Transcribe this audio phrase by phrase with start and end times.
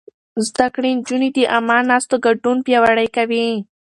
[0.47, 3.47] زده کړې نجونې د عامه ناستو ګډون پياوړی کوي.